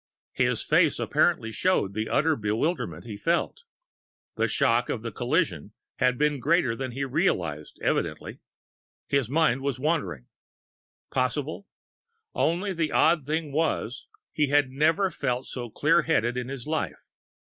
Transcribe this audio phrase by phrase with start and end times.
[0.33, 3.61] His face, apparently, showed the utter bewilderment he felt.
[4.35, 8.39] The shock of the collision had been greater than he realised evidently.
[9.07, 10.25] His mind was wandering....
[11.11, 11.65] Possibly!
[12.33, 17.05] Only the odd thing was he had never felt so clear headed in his life.